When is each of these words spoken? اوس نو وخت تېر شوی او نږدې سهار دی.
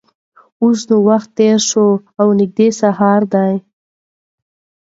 اوس 0.61 0.79
نو 0.89 0.97
وخت 1.07 1.29
تېر 1.39 1.57
شوی 1.69 1.93
او 2.19 2.27
نږدې 2.39 2.67
سهار 2.81 3.21
دی. 3.33 3.53